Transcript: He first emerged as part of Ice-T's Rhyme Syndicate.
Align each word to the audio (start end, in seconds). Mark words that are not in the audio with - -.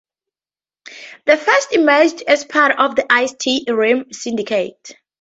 He 1.27 1.35
first 1.35 1.73
emerged 1.73 2.23
as 2.27 2.43
part 2.43 2.71
of 2.79 2.95
Ice-T's 3.07 3.65
Rhyme 3.67 4.11
Syndicate. 4.11 4.95